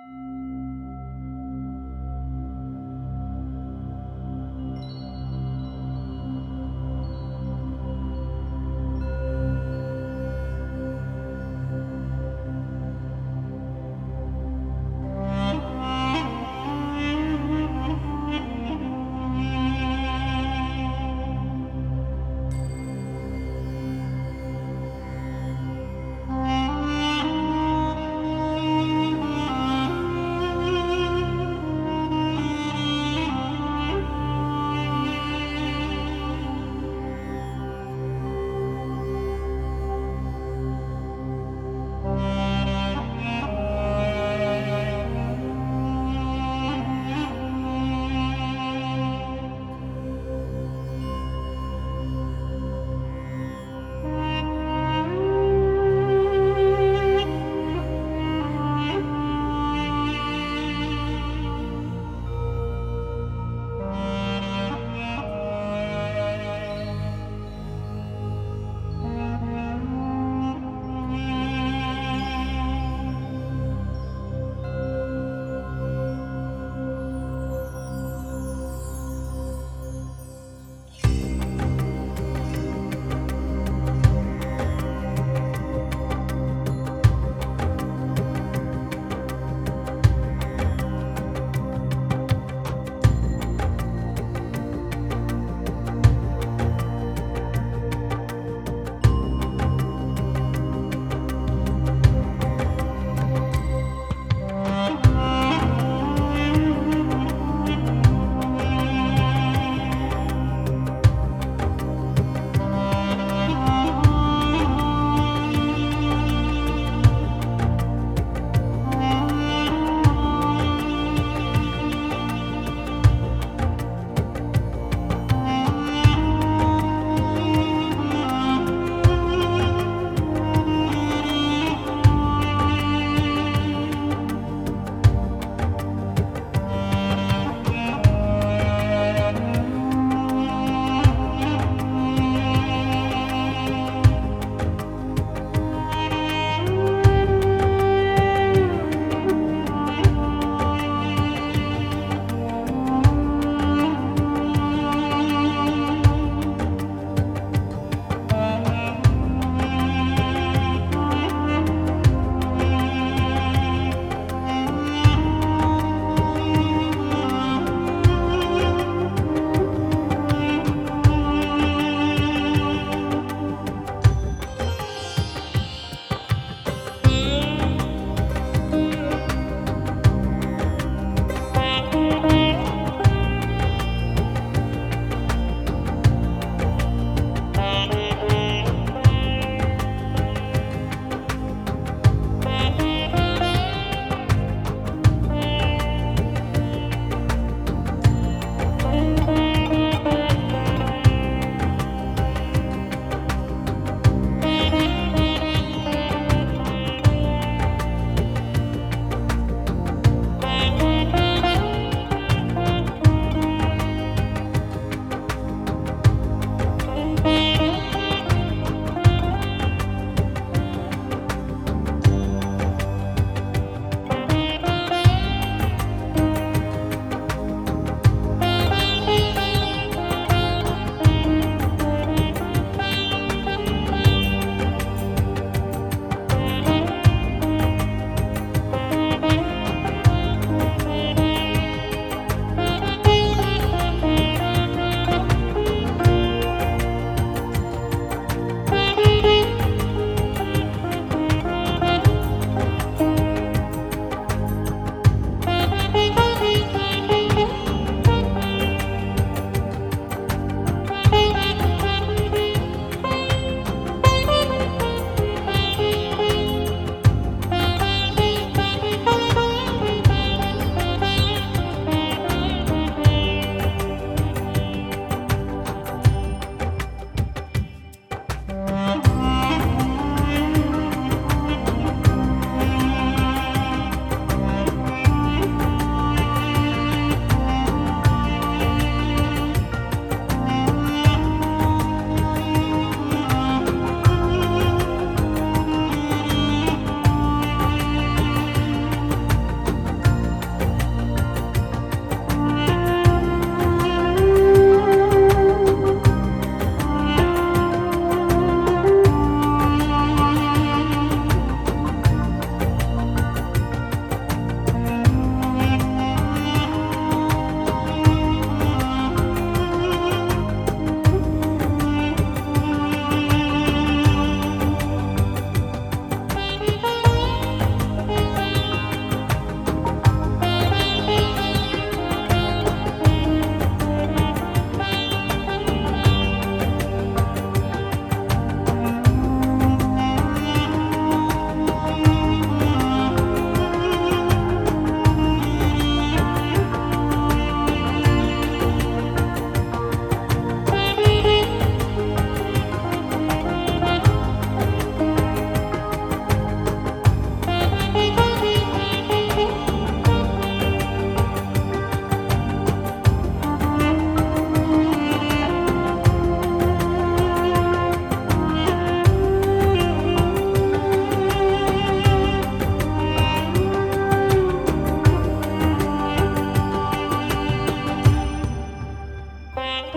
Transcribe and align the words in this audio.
Música 0.00 0.47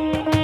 Bye. 0.00 0.39